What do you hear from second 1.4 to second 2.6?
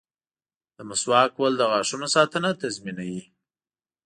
د غاښونو ساتنه